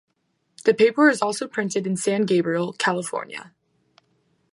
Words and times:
The 0.65 0.73
paper 0.73 1.09
is 1.09 1.21
also 1.21 1.47
printed 1.47 1.85
in 1.85 1.95
San 1.95 2.23
Gabriel, 2.25 2.73
California. 2.73 3.53